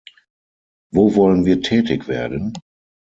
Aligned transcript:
Wo 0.89 1.13
wollen 1.15 1.45
wir 1.45 1.61
tätig 1.61 2.07
werden? 2.07 2.57